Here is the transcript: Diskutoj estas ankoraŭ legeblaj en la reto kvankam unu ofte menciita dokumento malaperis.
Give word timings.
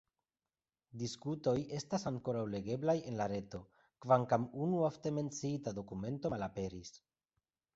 Diskutoj 1.01 1.53
estas 1.79 2.05
ankoraŭ 2.11 2.41
legeblaj 2.53 2.95
en 3.11 3.19
la 3.19 3.27
reto 3.33 3.59
kvankam 4.07 4.49
unu 4.69 4.81
ofte 4.89 5.13
menciita 5.19 5.75
dokumento 5.81 6.33
malaperis. 6.37 6.95